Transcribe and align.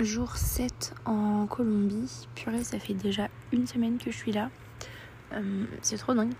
Jour 0.00 0.36
7 0.36 0.94
en 1.06 1.46
Colombie. 1.46 2.28
Purée, 2.36 2.62
ça 2.62 2.78
fait 2.78 2.94
déjà 2.94 3.28
une 3.52 3.66
semaine 3.66 3.98
que 3.98 4.12
je 4.12 4.16
suis 4.16 4.30
là. 4.30 4.50
Euh, 5.32 5.64
c'est 5.82 5.96
trop 5.96 6.14
dingue. 6.14 6.32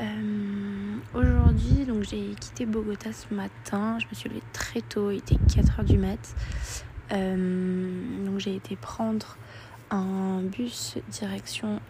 Euh, 0.00 0.96
aujourd'hui, 1.14 1.84
donc 1.86 2.04
j'ai 2.04 2.30
quitté 2.40 2.64
Bogota 2.64 3.12
ce 3.12 3.34
matin. 3.34 3.98
Je 3.98 4.06
me 4.06 4.14
suis 4.14 4.30
levée 4.30 4.42
très 4.52 4.80
tôt, 4.80 5.10
il 5.10 5.18
était 5.18 5.34
4h 5.34 5.84
du 5.84 5.98
mat. 5.98 6.34
Euh, 7.12 8.24
donc 8.24 8.38
j'ai 8.38 8.56
été 8.56 8.76
prendre 8.76 9.36
un 9.90 10.40
bus 10.42 10.96
direction 11.08 11.80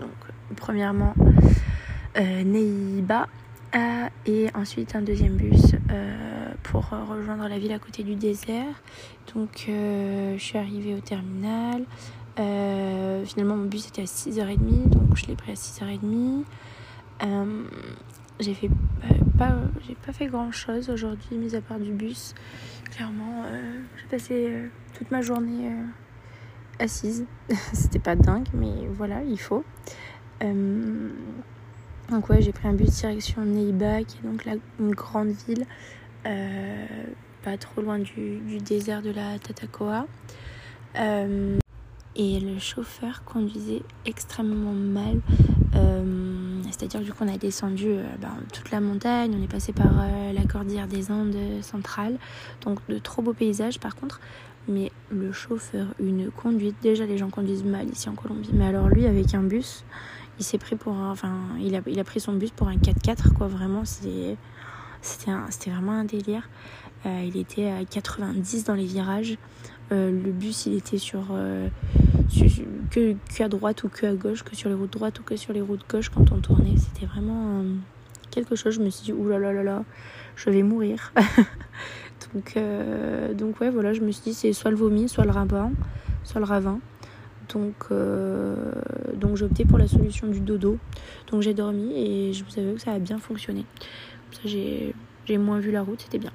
donc 0.00 0.10
premièrement 0.56 1.14
Neiba 2.16 3.26
et 4.24 4.46
ensuite 4.54 4.96
un 4.96 5.02
deuxième 5.02 5.36
bus 5.36 5.74
pour 6.64 6.88
rejoindre 6.88 7.48
la 7.48 7.58
ville 7.58 7.72
à 7.72 7.78
côté 7.78 8.02
du 8.02 8.16
désert. 8.16 8.82
Donc 9.34 9.66
je 9.68 10.36
suis 10.38 10.58
arrivée 10.58 10.94
au 10.94 11.00
terminal. 11.00 11.84
Euh, 12.38 13.24
finalement, 13.24 13.56
mon 13.56 13.66
bus 13.66 13.88
était 13.88 14.02
à 14.02 14.06
6h30, 14.06 14.88
donc 14.88 15.16
je 15.16 15.26
l'ai 15.26 15.36
pris 15.36 15.52
à 15.52 15.54
6h30. 15.54 16.44
Euh, 17.22 17.64
j'ai 18.40 18.54
fait 18.54 18.70
pas, 19.38 19.54
j'ai 19.86 19.94
pas 19.94 20.12
fait 20.12 20.26
grand 20.26 20.50
chose 20.50 20.90
aujourd'hui, 20.90 21.36
mis 21.36 21.54
à 21.54 21.60
part 21.60 21.78
du 21.78 21.92
bus. 21.92 22.34
Clairement, 22.90 23.44
euh, 23.46 23.80
j'ai 23.96 24.06
passé 24.06 24.70
toute 24.96 25.10
ma 25.10 25.22
journée 25.22 25.70
assise. 26.80 27.24
C'était 27.72 28.00
pas 28.00 28.16
dingue, 28.16 28.48
mais 28.52 28.88
voilà, 28.90 29.22
il 29.22 29.38
faut. 29.38 29.64
donc, 30.40 32.28
ouais, 32.28 32.42
j'ai 32.42 32.52
pris 32.52 32.66
un 32.66 32.74
bus 32.74 32.90
direction 32.90 33.44
Neiba, 33.44 34.02
qui 34.02 34.18
est 34.18 34.28
donc 34.28 34.44
une 34.80 34.90
grande 34.90 35.30
ville, 35.46 35.66
pas 36.24 37.58
trop 37.58 37.82
loin 37.82 37.98
du, 37.98 38.58
désert 38.60 39.02
de 39.02 39.10
la 39.10 39.38
Tatacoa 39.38 40.06
et 42.16 42.38
le 42.40 42.58
chauffeur 42.58 43.24
conduisait 43.24 43.82
extrêmement 44.06 44.72
mal. 44.72 45.20
Euh, 45.74 46.62
c'est-à-dire 46.70 47.00
du 47.00 47.12
coup 47.12 47.24
on 47.24 47.32
a 47.32 47.36
descendu 47.36 47.88
euh, 47.88 48.04
ben, 48.20 48.36
toute 48.52 48.70
la 48.70 48.80
montagne, 48.80 49.34
on 49.38 49.42
est 49.42 49.50
passé 49.50 49.72
par 49.72 50.00
euh, 50.00 50.32
la 50.32 50.44
cordillère 50.44 50.86
des 50.86 51.10
Andes 51.10 51.36
centrales, 51.62 52.16
donc 52.62 52.78
de 52.88 52.98
trop 52.98 53.22
beaux 53.22 53.32
paysages 53.32 53.80
par 53.80 53.96
contre. 53.96 54.20
Mais 54.68 54.92
le 55.10 55.32
chauffeur, 55.32 55.88
une 56.00 56.30
conduite, 56.30 56.76
déjà 56.82 57.04
les 57.04 57.18
gens 57.18 57.28
conduisent 57.28 57.64
mal 57.64 57.88
ici 57.90 58.08
en 58.08 58.14
Colombie, 58.14 58.50
mais 58.52 58.66
alors 58.66 58.88
lui 58.88 59.06
avec 59.06 59.34
un 59.34 59.42
bus, 59.42 59.84
il 60.38 60.44
s'est 60.44 60.58
pris 60.58 60.76
pour 60.76 60.94
un, 60.94 61.10
enfin 61.10 61.34
il 61.60 61.74
a, 61.74 62.00
a 62.00 62.04
pris 62.04 62.20
son 62.20 62.32
bus 62.32 62.50
pour 62.50 62.68
un 62.68 62.76
4x4 62.76 63.32
quoi, 63.34 63.48
vraiment 63.48 63.84
c'était 63.84 64.36
c'était 65.04 65.70
vraiment 65.70 65.92
un 65.92 66.04
délire. 66.04 66.48
il 67.04 67.36
était 67.36 67.70
à 67.70 67.84
90 67.84 68.64
dans 68.64 68.74
les 68.74 68.86
virages. 68.86 69.36
le 69.90 70.30
bus 70.30 70.66
il 70.66 70.76
était 70.76 70.98
sur 70.98 71.32
que, 72.90 73.12
que, 73.12 73.42
à 73.42 73.48
droite 73.48 73.84
ou 73.84 73.88
que 73.88 74.06
à 74.06 74.14
gauche, 74.14 74.42
que 74.42 74.56
sur 74.56 74.68
les 74.68 74.74
routes 74.74 74.92
droites 74.92 75.18
ou 75.20 75.22
que 75.22 75.36
sur 75.36 75.52
les 75.52 75.60
routes 75.60 75.84
gauche 75.88 76.08
quand 76.08 76.32
on 76.32 76.38
tournait. 76.38 76.76
C'était 76.76 77.06
vraiment 77.06 77.60
euh, 77.60 77.74
quelque 78.30 78.56
chose. 78.56 78.74
Je 78.74 78.80
me 78.80 78.90
suis 78.90 79.04
dit, 79.04 79.12
oulala, 79.12 79.52
là 79.52 79.62
là 79.62 79.62
là, 79.62 79.84
je 80.36 80.50
vais 80.50 80.62
mourir. 80.62 81.12
donc, 82.34 82.56
euh, 82.56 83.34
donc, 83.34 83.60
ouais, 83.60 83.70
voilà, 83.70 83.92
je 83.92 84.00
me 84.00 84.10
suis 84.10 84.22
dit, 84.22 84.34
c'est 84.34 84.52
soit 84.52 84.70
le 84.70 84.76
vomi, 84.76 85.08
soit 85.08 85.24
le 85.24 85.30
ravin. 85.30 85.72
Soit 86.24 86.40
le 86.40 86.46
ravin. 86.46 86.80
Donc, 87.54 87.74
euh, 87.90 88.54
donc 89.14 89.36
j'ai 89.36 89.44
opté 89.44 89.64
pour 89.64 89.78
la 89.78 89.86
solution 89.86 90.26
du 90.26 90.40
dodo. 90.40 90.78
Donc 91.30 91.42
j'ai 91.42 91.54
dormi 91.54 91.92
et 91.94 92.32
je 92.32 92.44
vous 92.44 92.58
avoue 92.58 92.74
que 92.74 92.80
ça 92.80 92.92
a 92.92 92.98
bien 92.98 93.18
fonctionné. 93.18 93.64
ça, 94.32 94.40
j'ai, 94.44 94.94
moins 95.38 95.60
vu 95.60 95.70
la 95.70 95.82
route, 95.82 96.02
c'était 96.02 96.18
bien. 96.18 96.32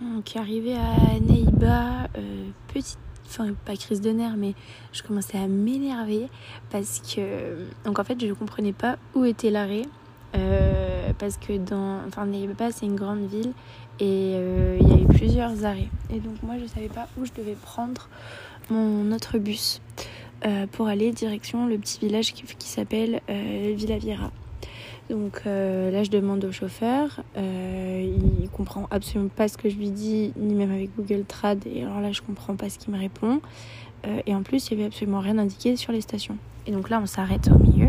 Donc 0.00 0.36
arrivé 0.36 0.74
à 0.74 1.20
Neiba, 1.20 2.08
petite 2.72 2.98
enfin 3.28 3.52
pas 3.64 3.76
crise 3.76 4.00
de 4.00 4.10
nerfs, 4.10 4.36
mais 4.36 4.54
je 4.92 5.02
commençais 5.02 5.38
à 5.38 5.46
m'énerver 5.46 6.28
parce 6.70 7.00
que, 7.00 7.66
donc 7.84 7.98
en 7.98 8.04
fait, 8.04 8.18
je 8.20 8.26
ne 8.26 8.32
comprenais 8.32 8.72
pas 8.72 8.96
où 9.14 9.24
était 9.24 9.50
l'arrêt. 9.50 9.82
Euh, 10.34 11.12
parce 11.18 11.38
que 11.38 11.56
dans, 11.56 12.00
enfin, 12.06 12.26
pas 12.58 12.70
c'est 12.70 12.84
une 12.84 12.96
grande 12.96 13.26
ville 13.30 13.52
et 13.98 14.34
euh, 14.36 14.76
il 14.78 14.88
y 14.88 14.92
avait 14.92 15.06
plusieurs 15.06 15.64
arrêts. 15.64 15.88
Et 16.10 16.20
donc 16.20 16.42
moi, 16.42 16.56
je 16.60 16.66
savais 16.66 16.88
pas 16.88 17.08
où 17.18 17.24
je 17.24 17.32
devais 17.32 17.54
prendre 17.54 18.08
mon 18.70 19.10
autre 19.12 19.38
bus 19.38 19.80
euh, 20.44 20.66
pour 20.70 20.88
aller 20.88 21.12
direction 21.12 21.66
le 21.66 21.78
petit 21.78 21.98
village 22.00 22.32
qui, 22.32 22.44
s'appelle 22.66 23.20
Villa 23.28 23.98
Viera. 23.98 24.30
Donc 25.10 25.42
euh, 25.46 25.90
là, 25.90 26.02
je 26.02 26.10
demande 26.10 26.44
au 26.44 26.52
chauffeur. 26.52 27.22
Euh, 27.36 28.16
il 28.42 28.48
comprend 28.50 28.86
absolument 28.90 29.30
pas 29.34 29.48
ce 29.48 29.56
que 29.56 29.70
je 29.70 29.76
lui 29.76 29.90
dis, 29.90 30.32
ni 30.36 30.54
même 30.54 30.70
avec 30.70 30.90
Google 30.96 31.24
Trad. 31.26 31.66
Et 31.66 31.82
alors 31.82 32.00
là, 32.00 32.12
je 32.12 32.20
comprends 32.20 32.56
pas 32.56 32.68
ce 32.68 32.78
qu'il 32.78 32.92
me 32.92 32.98
répond. 32.98 33.40
Euh, 34.06 34.20
et 34.26 34.34
en 34.34 34.42
plus, 34.42 34.68
il 34.68 34.76
y 34.76 34.80
avait 34.80 34.86
absolument 34.86 35.20
rien 35.20 35.38
indiqué 35.38 35.76
sur 35.76 35.92
les 35.92 36.02
stations. 36.02 36.36
Et 36.66 36.72
donc 36.72 36.90
là, 36.90 37.00
on 37.02 37.06
s'arrête 37.06 37.48
au 37.48 37.58
milieu. 37.58 37.88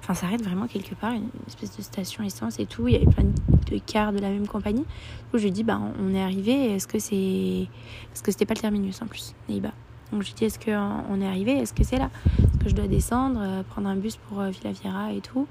Enfin, 0.00 0.14
s'arrête 0.14 0.42
vraiment 0.42 0.66
quelque 0.66 0.94
part, 0.94 1.12
une 1.12 1.28
espèce 1.48 1.76
de 1.76 1.82
station 1.82 2.22
essence 2.22 2.60
et 2.60 2.66
tout. 2.66 2.86
Il 2.86 2.92
y 2.92 2.96
avait 2.96 3.06
plein 3.06 3.24
de 3.24 3.78
cars 3.78 4.12
de 4.12 4.18
la 4.18 4.28
même 4.28 4.46
compagnie. 4.46 4.84
Donc 5.32 5.40
je 5.40 5.44
lui 5.44 5.50
dis, 5.50 5.64
bah, 5.64 5.80
on 6.00 6.14
est 6.14 6.22
arrivé. 6.22 6.74
Est-ce 6.74 6.86
que 6.86 6.98
c'est, 6.98 7.66
parce 8.10 8.22
que 8.22 8.30
c'était 8.30 8.46
pas 8.46 8.54
le 8.54 8.60
terminus 8.60 9.02
en 9.02 9.06
plus, 9.06 9.34
Neiba? 9.48 9.70
Donc 10.14 10.22
je 10.22 10.32
dis, 10.32 10.44
est-ce 10.46 10.58
qu'on 10.58 11.20
est 11.20 11.26
arrivé? 11.26 11.52
Est-ce 11.52 11.74
que 11.74 11.84
c'est 11.84 11.98
là? 11.98 12.08
Est-ce 12.38 12.64
que 12.64 12.70
je 12.70 12.74
dois 12.74 12.86
descendre, 12.86 13.62
prendre 13.70 13.88
un 13.88 13.96
bus 13.96 14.16
pour 14.16 14.40
Villa 14.42 14.72
Viera 14.72 15.12
et 15.12 15.20
tout? 15.20 15.46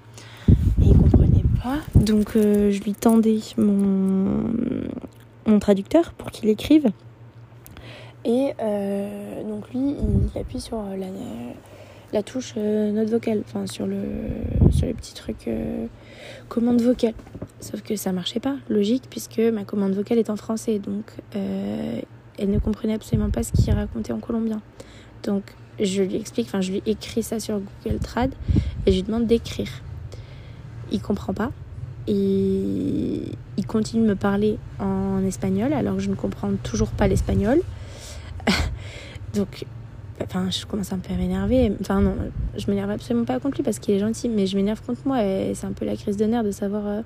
Donc 1.96 2.36
euh, 2.36 2.72
je 2.72 2.82
lui 2.82 2.94
tendais 2.94 3.40
mon, 3.58 4.50
traducteur 5.60 6.14
pour 6.14 6.32
qu'il 6.32 6.50
écrive. 6.50 6.90
Et 8.26 8.54
euh, 8.62 9.44
donc 9.44 9.70
lui, 9.74 9.96
il 10.34 10.40
appuie 10.40 10.60
sur 10.60 10.84
la, 12.12 12.24
touche 12.24 12.54
euh, 12.58 12.92
note 12.92 13.10
vocale, 13.10 13.44
enfin 13.46 13.68
sur 13.68 13.86
le, 13.86 14.02
sur 14.72 14.88
les 14.88 14.94
petits 14.94 15.14
trucs 15.14 15.50
commande 16.50 16.82
vocale. 16.82 17.14
Sauf 17.60 17.82
que 17.82 17.96
ça 17.96 18.12
marchait 18.12 18.42
pas, 18.42 18.56
logique, 18.70 19.04
puisque 19.10 19.40
ma 19.40 19.64
commande 19.64 19.94
vocale 19.94 20.18
est 20.18 20.30
en 20.30 20.36
français. 20.36 20.80
Donc 20.80 21.06
elle 22.38 22.52
ne 22.52 22.60
comprenait 22.60 22.94
absolument 22.94 23.30
pas 23.30 23.44
ce 23.44 23.52
qu'il 23.52 23.74
racontait 23.74 24.14
en 24.14 24.20
colombien. 24.20 24.62
Donc 25.24 25.44
je 25.80 26.04
lui 26.04 26.16
explique, 26.16 26.48
enfin 26.48 26.62
je 26.62 26.72
lui 26.72 26.84
écris 26.86 27.24
ça 27.24 27.40
sur 27.40 27.60
Google 27.84 28.00
Trad 28.00 28.32
et 28.86 28.92
je 28.92 28.98
lui 28.98 29.04
demande 29.04 29.26
d'écrire 29.26 29.70
il 30.94 31.02
comprend 31.02 31.34
pas. 31.34 31.52
Et 32.08 33.22
il 33.58 33.66
continue 33.66 34.04
de 34.04 34.10
me 34.10 34.16
parler 34.16 34.58
en 34.80 35.24
espagnol 35.26 35.74
alors 35.74 35.96
que 35.96 36.02
je 36.02 36.10
ne 36.10 36.16
comprends 36.16 36.52
toujours 36.62 36.90
pas 36.90 37.08
l'espagnol. 37.08 37.62
Donc, 39.34 39.66
enfin, 40.22 40.50
je 40.50 40.66
commence 40.66 40.92
un 40.94 41.00
peu 41.00 41.14
à 41.14 41.18
m'énerver. 41.18 41.72
Enfin, 41.82 42.02
non, 42.02 42.16
je 42.58 42.70
m'énerve 42.70 42.92
absolument 42.92 43.26
pas 43.26 43.40
contre 43.40 43.58
lui 43.58 43.64
parce 43.64 43.80
qu'il 43.80 43.96
est 43.96 44.00
gentil, 44.00 44.30
mais 44.30 44.48
je 44.48 44.56
m'énerve 44.58 44.82
contre 44.86 45.02
moi. 45.06 45.24
Et 45.24 45.54
c'est 45.56 45.66
un 45.66 45.72
peu 45.72 45.86
la 45.86 45.96
crise 45.96 46.18
de 46.18 46.26
nerfs 46.26 46.44
de 46.44 46.52
savoir 46.52 46.86
euh, 46.86 47.00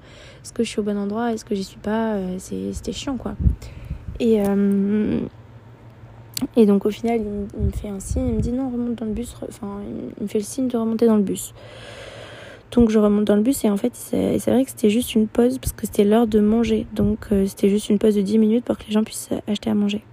est-ce 0.43 0.51
que 0.51 0.63
je 0.63 0.69
suis 0.69 0.79
au 0.79 0.83
bon 0.83 0.97
endroit, 0.97 1.31
est-ce 1.31 1.45
que 1.45 1.55
j'y 1.55 1.63
suis 1.63 1.79
pas. 1.79 2.15
Euh, 2.15 2.37
c'était 2.39 2.91
chiant, 2.91 3.17
quoi. 3.17 3.35
Et, 4.19 4.41
euh, 4.41 5.19
et 6.55 6.65
donc, 6.65 6.85
au 6.85 6.91
final, 6.91 7.21
il, 7.21 7.65
me 7.65 7.71
fait 7.71 7.89
un 7.89 7.99
signe, 7.99 8.27
il 8.27 8.35
me 8.35 8.41
dit 8.41 8.51
non, 8.51 8.69
remonte 8.69 8.95
dans 8.95 9.05
le 9.05 9.11
bus. 9.11 9.35
Enfin, 9.47 9.79
il 10.17 10.23
me 10.23 10.27
fait 10.27 10.39
le 10.39 10.43
signe 10.43 10.67
de 10.67 10.77
remonter 10.77 11.05
dans 11.05 11.17
le 11.17 11.23
bus. 11.23 11.53
Donc 12.71 12.89
je 12.89 12.99
remonte 12.99 13.23
dans 13.23 13.37
le 13.37 13.41
bus 13.41 13.63
et 13.63 13.69
en 13.69 13.77
fait 13.77 13.95
c'est 13.95 14.37
vrai 14.45 14.65
que 14.65 14.69
c'était 14.69 14.89
juste 14.89 15.15
une 15.15 15.29
pause 15.29 15.57
parce 15.57 15.71
que 15.71 15.85
c'était 15.85 16.03
l'heure 16.03 16.27
de 16.27 16.41
manger. 16.41 16.85
Donc 16.93 17.27
euh, 17.31 17.45
c'était 17.45 17.69
juste 17.69 17.89
une 17.89 17.97
pause 17.97 18.13
de 18.13 18.21
10 18.21 18.39
minutes 18.39 18.65
pour 18.65 18.77
que 18.77 18.83
les 18.85 18.91
gens 18.91 19.05
puissent 19.05 19.29
acheter 19.47 19.69
à 19.69 19.73
manger. 19.73 20.03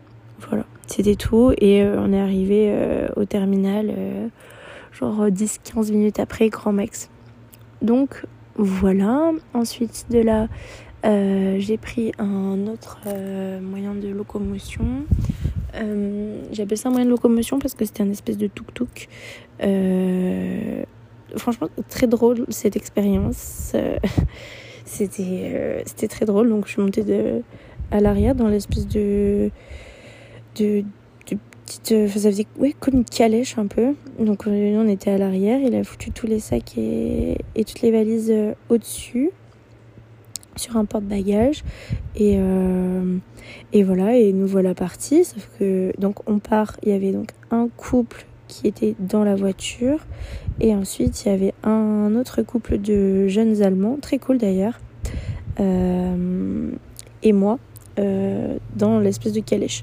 Voilà, 0.48 0.65
c'était 0.86 1.16
tout 1.16 1.53
et 1.59 1.82
euh, 1.82 1.97
on 1.98 2.12
est 2.12 2.21
arrivé 2.21 2.72
au 3.16 3.25
terminal 3.25 3.92
genre 4.92 5.26
10-15 5.26 5.91
minutes 5.91 6.21
après 6.21 6.48
Grand 6.48 6.72
Max. 6.72 7.10
Donc 7.82 8.25
voilà, 8.56 9.32
ensuite 9.53 10.06
de 10.10 10.21
là 10.21 10.47
j'ai 11.04 11.76
pris 11.76 12.12
un 12.19 12.66
autre 12.66 12.98
moyen 13.60 13.95
de 13.95 14.09
locomotion. 14.09 15.04
J'appelle 16.53 16.78
ça 16.78 16.89
un 16.89 16.92
moyen 16.92 17.06
de 17.06 17.10
locomotion 17.10 17.59
parce 17.59 17.74
que 17.74 17.84
c'était 17.84 18.03
un 18.03 18.10
espèce 18.10 18.39
de 18.39 18.47
tuk-tuk 18.47 19.09
franchement, 21.36 21.68
très 21.89 22.06
drôle 22.06 22.45
cette 22.48 22.77
expérience. 22.77 23.72
Euh, 23.74 23.98
c'était, 24.84 25.51
euh, 25.54 25.83
très 26.09 26.27
drôle. 26.27 26.48
Donc, 26.48 26.66
je 26.66 26.72
suis 26.72 26.83
montée 26.83 27.03
de, 27.03 27.42
à 27.91 28.00
l'arrière 28.00 28.34
dans 28.34 28.48
l'espèce 28.48 28.86
de, 28.86 29.50
de, 30.57 30.84
de 31.30 31.39
petite. 31.65 31.92
Euh, 31.92 32.09
ça 32.09 32.30
faisait 32.30 32.47
ouais, 32.59 32.74
comme 32.78 32.95
une 32.95 33.04
calèche 33.04 33.59
un 33.59 33.66
peu. 33.66 33.95
Donc, 34.18 34.45
on 34.47 34.89
était 34.89 35.10
à 35.10 35.18
l'arrière. 35.18 35.60
Il 35.60 35.74
a 35.74 35.84
foutu 35.84 36.10
tous 36.10 36.27
les 36.27 36.41
sacs 36.41 36.77
et, 36.77 37.39
et 37.54 37.65
toutes 37.65 37.83
les 37.83 37.91
valises 37.91 38.33
au-dessus 38.68 39.30
sur 40.56 40.77
un 40.77 40.84
porte-bagages 40.84 41.65
et, 42.16 42.39
et 43.72 43.83
voilà 43.83 44.16
et 44.16 44.33
nous 44.33 44.47
voilà 44.47 44.74
partis 44.74 45.24
sauf 45.24 45.48
que 45.59 45.92
donc 45.98 46.28
on 46.28 46.39
part 46.39 46.77
il 46.83 46.91
y 46.91 46.92
avait 46.92 47.12
donc 47.12 47.30
un 47.51 47.68
couple 47.77 48.27
qui 48.48 48.66
était 48.66 48.95
dans 48.98 49.24
la 49.24 49.34
voiture. 49.34 49.98
Et 50.60 50.74
ensuite, 50.74 51.24
il 51.24 51.28
y 51.28 51.33
avait 51.33 51.54
un 51.62 52.15
autre 52.16 52.42
couple 52.42 52.78
de 52.78 53.28
jeunes 53.28 53.62
Allemands, 53.62 53.98
très 54.01 54.18
cool 54.18 54.39
d'ailleurs, 54.39 54.78
euh, 55.60 56.71
et 57.22 57.33
moi, 57.33 57.59
euh, 57.98 58.57
dans 58.77 59.00
l'espèce 59.00 59.33
de 59.33 59.41
calèche. 59.41 59.83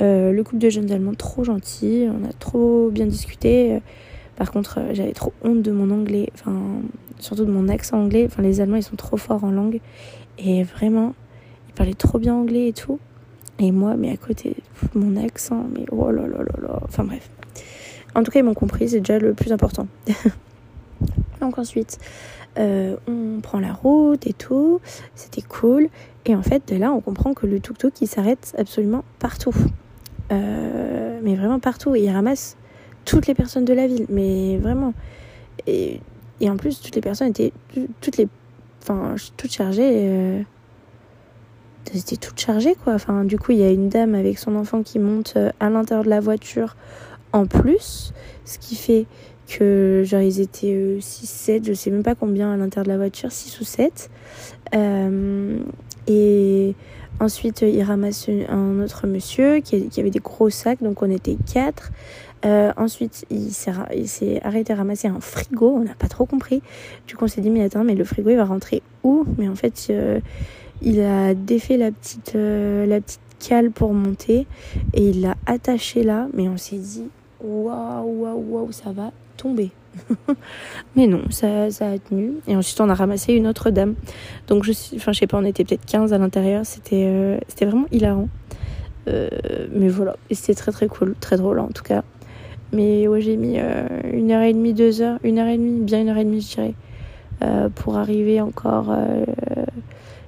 le 0.00 0.42
couple 0.42 0.58
de 0.58 0.70
jeunes 0.70 0.90
Allemands, 0.90 1.14
trop 1.14 1.44
gentil, 1.44 2.06
on 2.08 2.28
a 2.28 2.32
trop 2.32 2.90
bien 2.90 3.06
discuté. 3.06 3.80
Par 4.38 4.52
contre, 4.52 4.78
j'avais 4.92 5.14
trop 5.14 5.32
honte 5.42 5.62
de 5.62 5.72
mon 5.72 5.90
anglais, 5.90 6.30
enfin, 6.32 6.54
surtout 7.18 7.44
de 7.44 7.50
mon 7.50 7.68
accent 7.68 7.98
anglais. 7.98 8.24
Enfin, 8.24 8.40
les 8.40 8.60
Allemands, 8.60 8.76
ils 8.76 8.84
sont 8.84 8.94
trop 8.94 9.16
forts 9.16 9.42
en 9.42 9.50
langue. 9.50 9.80
Et 10.38 10.62
vraiment, 10.62 11.14
ils 11.68 11.74
parlaient 11.74 11.94
trop 11.94 12.20
bien 12.20 12.36
anglais 12.36 12.68
et 12.68 12.72
tout. 12.72 13.00
Et 13.58 13.72
moi, 13.72 13.96
mais 13.96 14.12
à 14.12 14.16
côté, 14.16 14.54
mon 14.94 15.16
accent, 15.16 15.66
mais 15.74 15.84
oh 15.90 16.12
là 16.12 16.22
là 16.22 16.38
là 16.38 16.62
là. 16.62 16.80
Enfin 16.84 17.02
bref. 17.02 17.28
En 18.14 18.22
tout 18.22 18.30
cas, 18.30 18.38
ils 18.38 18.44
m'ont 18.44 18.54
compris, 18.54 18.90
c'est 18.90 19.00
déjà 19.00 19.18
le 19.18 19.34
plus 19.34 19.50
important. 19.50 19.88
Donc 21.40 21.58
ensuite, 21.58 21.98
euh, 22.60 22.96
on 23.08 23.40
prend 23.40 23.58
la 23.58 23.72
route 23.72 24.24
et 24.28 24.34
tout, 24.34 24.80
c'était 25.16 25.42
cool. 25.42 25.88
Et 26.26 26.36
en 26.36 26.42
fait, 26.42 26.68
de 26.68 26.76
là, 26.76 26.92
on 26.92 27.00
comprend 27.00 27.34
que 27.34 27.46
le 27.46 27.58
tuk-tuk, 27.58 28.00
il 28.00 28.06
s'arrête 28.06 28.54
absolument 28.56 29.02
partout. 29.18 29.54
Euh, 30.30 31.18
mais 31.24 31.34
vraiment 31.34 31.58
partout. 31.58 31.96
Il 31.96 32.08
ramasse 32.10 32.56
toutes 33.08 33.26
les 33.26 33.34
personnes 33.34 33.64
de 33.64 33.72
la 33.72 33.86
ville. 33.86 34.06
Mais 34.10 34.58
vraiment. 34.58 34.92
Et, 35.66 36.00
en 36.42 36.56
plus, 36.56 36.80
toutes 36.80 36.94
les 36.94 37.00
personnes 37.00 37.28
étaient 37.28 37.52
toutes 38.00 38.16
les, 38.18 38.28
enfin, 38.82 39.16
toutes 39.36 39.52
chargées. 39.52 39.90
Euh, 39.92 40.42
c'était 41.92 42.16
toutes 42.16 42.38
chargées 42.38 42.76
quoi. 42.84 42.94
Enfin, 42.94 43.24
du 43.24 43.38
coup, 43.38 43.52
il 43.52 43.58
y 43.58 43.62
a 43.64 43.70
une 43.70 43.88
dame 43.88 44.14
avec 44.14 44.38
son 44.38 44.54
enfant 44.56 44.82
qui 44.82 44.98
monte 44.98 45.34
euh, 45.36 45.50
à 45.58 45.70
l'intérieur 45.70 46.04
de 46.04 46.10
la 46.10 46.20
voiture 46.20 46.76
en 47.32 47.46
plus, 47.46 48.12
ce 48.44 48.58
qui 48.58 48.74
fait 48.74 49.06
que 49.48 50.02
genre 50.04 50.20
ils 50.20 50.40
étaient 50.40 50.98
6 51.00 51.24
euh, 51.24 51.60
7, 51.60 51.66
je 51.66 51.72
sais 51.72 51.90
même 51.90 52.02
pas 52.02 52.14
combien 52.14 52.52
à 52.52 52.56
l'intérieur 52.56 52.84
de 52.84 52.90
la 52.90 52.96
voiture, 52.96 53.32
6 53.32 53.60
ou 53.60 53.64
7. 53.64 54.10
Euh, 54.74 55.58
et 56.06 56.74
ensuite, 57.20 57.62
il 57.62 57.82
ramasse 57.82 58.28
un 58.48 58.80
autre 58.80 59.06
monsieur 59.06 59.60
qui, 59.60 59.88
avait 59.98 60.10
des 60.10 60.20
gros 60.20 60.50
sacs, 60.50 60.82
donc 60.82 61.02
on 61.02 61.10
était 61.10 61.36
4. 61.52 61.90
ensuite, 62.76 63.24
il 63.30 63.50
s'est 63.52 64.40
arrêté 64.42 64.72
à 64.72 64.76
ramasser 64.76 65.08
un 65.08 65.20
frigo, 65.20 65.70
on 65.74 65.84
n'a 65.84 65.94
pas 65.94 66.08
trop 66.08 66.26
compris. 66.26 66.62
Du 67.06 67.16
coup, 67.16 67.24
on 67.24 67.28
s'est 67.28 67.40
dit, 67.40 67.50
mais 67.50 67.62
attends, 67.62 67.84
mais 67.84 67.94
le 67.94 68.04
frigo, 68.04 68.30
il 68.30 68.36
va 68.36 68.44
rentrer 68.44 68.82
où? 69.02 69.24
Mais 69.38 69.48
en 69.48 69.56
fait, 69.56 69.90
il 70.82 71.00
a 71.00 71.34
défait 71.34 71.76
la 71.76 71.90
petite, 71.90 72.34
euh, 72.36 72.86
la 72.86 73.00
petite 73.00 73.20
cale 73.40 73.70
pour 73.70 73.92
monter 73.94 74.46
et 74.94 75.08
il 75.08 75.22
l'a 75.22 75.36
attaché 75.46 76.02
là. 76.02 76.28
Mais 76.34 76.48
on 76.48 76.56
s'est 76.56 76.78
dit, 76.78 77.06
waouh, 77.40 78.22
waouh, 78.22 78.44
waouh, 78.48 78.72
ça 78.72 78.92
va 78.92 79.12
tomber. 79.38 79.70
mais 80.96 81.06
non, 81.06 81.22
ça, 81.30 81.64
a 81.64 81.98
tenu. 81.98 82.34
Et 82.46 82.54
ensuite, 82.54 82.80
on 82.80 82.90
a 82.90 82.94
ramassé 82.94 83.32
une 83.32 83.46
autre 83.46 83.70
dame. 83.70 83.94
Donc, 84.46 84.64
je, 84.64 84.72
je 84.72 85.12
sais 85.12 85.26
pas, 85.26 85.38
on 85.38 85.44
était 85.44 85.64
peut-être 85.64 85.86
15 85.86 86.12
à 86.12 86.18
l'intérieur. 86.18 86.66
C'était 86.66 87.06
euh, 87.06 87.38
vraiment 87.62 87.86
hilarant. 87.90 88.28
Euh, 89.08 89.28
mais 89.72 89.88
voilà, 89.88 90.16
et 90.28 90.34
c'était 90.34 90.54
très 90.54 90.70
très 90.70 90.86
cool, 90.86 91.14
très 91.18 91.38
drôle 91.38 91.60
en 91.60 91.68
tout 91.68 91.82
cas. 91.82 92.02
Mais 92.72 93.08
ouais, 93.08 93.22
j'ai 93.22 93.38
mis 93.38 93.56
une 94.12 94.30
heure 94.30 94.42
et 94.42 94.52
demie, 94.52 94.74
deux 94.74 95.00
heures, 95.00 95.18
une 95.22 95.38
heure 95.38 95.48
et 95.48 95.56
demie, 95.56 95.80
bien 95.80 96.02
une 96.02 96.10
heure 96.10 96.18
et 96.18 96.24
demie, 96.24 96.42
je 96.42 96.54
dirais, 96.54 96.74
pour 97.76 97.96
arriver 97.96 98.42
encore 98.42 98.94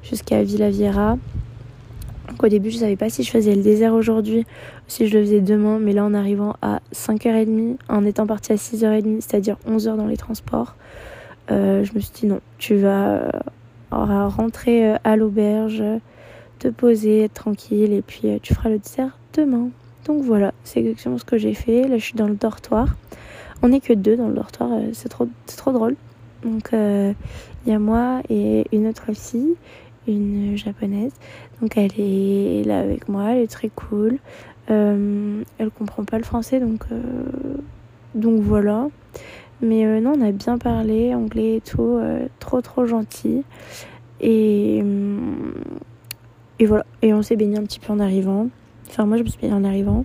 jusqu'à 0.03 0.43
Villaviera. 0.43 1.11
Donc 1.13 1.21
au 2.47 2.49
début, 2.49 2.71
je 2.71 2.79
savais 2.79 2.97
pas 2.97 3.11
si 3.11 3.23
je 3.23 3.31
faisais 3.31 3.55
le 3.55 3.63
désert 3.63 3.95
aujourd'hui 3.95 4.41
ou 4.41 4.89
si 4.89 5.07
je 5.07 5.17
le 5.17 5.25
faisais 5.25 5.41
demain, 5.41 5.79
mais 5.79 5.93
là 5.93 6.05
en 6.05 6.15
arrivant 6.15 6.57
à 6.63 6.81
5h30, 6.95 7.77
en 7.89 8.05
étant 8.05 8.27
parti 8.27 8.53
à 8.53 8.57
6h30, 8.57 9.21
c'est-à-dire 9.21 9.57
11h 9.69 9.97
dans 9.97 10.07
les 10.07 10.17
transports, 10.17 10.77
euh, 11.51 11.85
je 11.85 11.93
me 11.95 12.01
suis 12.01 12.13
dit 12.13 12.27
non, 12.27 12.41
tu 12.59 12.77
vas 12.77 13.23
euh, 13.23 13.31
rentrer 13.91 14.91
euh, 14.91 14.97
à 15.05 15.17
l'auberge, 15.17 15.83
te 16.59 16.69
poser, 16.69 17.25
être 17.25 17.35
tranquille 17.35 17.93
et 17.93 18.03
puis 18.03 18.29
tu 18.43 18.55
feras 18.55 18.69
le 18.69 18.79
désert 18.79 19.19
demain. 19.35 19.71
Donc 20.07 20.23
voilà, 20.23 20.53
c'est 20.65 20.81
exactement 20.81 21.19
ce 21.19 21.25
que 21.25 21.39
j'ai 21.39 21.55
fait. 21.55 21.89
Là, 21.89 21.99
je 21.99 22.05
suis 22.05 22.15
dans 22.15 22.29
le 22.29 22.37
dortoir. 22.37 22.97
On 23.63 23.69
n'est 23.69 23.81
que 23.81 23.93
deux 23.93 24.17
dans 24.17 24.29
le 24.29 24.35
dortoir, 24.35 24.71
c'est 24.93 25.09
trop, 25.09 25.29
trop 25.57 25.73
drôle. 25.73 25.97
Donc 26.43 26.71
il 26.73 27.71
y 27.71 27.73
a 27.73 27.79
moi 27.79 28.23
et 28.31 28.67
une 28.73 28.87
autre 28.87 29.13
fille 29.13 29.57
une 30.07 30.57
japonaise. 30.57 31.13
Donc 31.61 31.77
elle 31.77 31.93
est 31.99 32.65
là 32.65 32.81
avec 32.81 33.09
moi, 33.09 33.33
elle 33.33 33.43
est 33.43 33.51
très 33.51 33.69
cool. 33.69 34.19
Euh, 34.71 35.43
elle 35.59 35.71
comprend 35.71 36.05
pas 36.05 36.19
le 36.19 36.25
français, 36.25 36.61
donc, 36.61 36.85
euh, 36.93 37.03
donc 38.15 38.41
voilà. 38.41 38.89
Mais 39.63 39.85
euh, 39.85 40.01
non, 40.01 40.13
on 40.17 40.23
a 40.23 40.33
bien 40.33 40.59
parlé, 40.59 41.15
anglais 41.15 41.57
et 41.57 41.61
tout, 41.61 42.01
trop 42.39 42.61
trop 42.61 42.87
gentil. 42.87 43.43
Et, 44.21 44.83
et 46.59 46.67
voilà, 46.67 46.85
et 47.03 47.15
on 47.15 47.23
s'est 47.23 47.37
baigné 47.37 47.59
un 47.59 47.65
petit 47.65 47.81
peu 47.81 47.93
en 47.93 48.01
arrivant. 48.01 48.49
Enfin, 48.89 49.07
moi 49.07 49.17
je 49.17 49.23
me 49.23 49.29
suis 49.29 49.41
baignée 49.41 49.55
en 49.55 49.65
arrivant. 49.65 50.05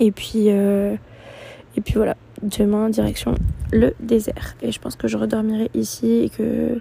Et 0.00 0.12
puis, 0.12 0.48
et 0.48 1.80
puis 1.84 1.94
voilà, 1.94 2.16
demain, 2.42 2.88
direction 2.88 3.34
le 3.72 3.94
désert. 4.00 4.56
Et 4.62 4.72
je 4.72 4.80
pense 4.80 4.96
que 4.96 5.08
je 5.08 5.16
redormirai 5.16 5.70
ici 5.74 6.24
et 6.24 6.28
que 6.28 6.78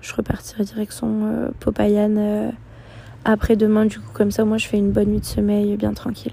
je 0.00 0.14
repartirai 0.14 0.64
direction 0.64 1.08
euh, 1.24 1.48
Popayan 1.60 2.16
euh, 2.16 2.50
après 3.24 3.56
demain. 3.56 3.86
Du 3.86 3.98
coup, 3.98 4.10
comme 4.12 4.30
ça, 4.30 4.44
moi, 4.44 4.58
je 4.58 4.66
fais 4.66 4.78
une 4.78 4.92
bonne 4.92 5.08
nuit 5.08 5.20
de 5.20 5.24
sommeil 5.24 5.76
bien 5.76 5.92
tranquille. 5.92 6.32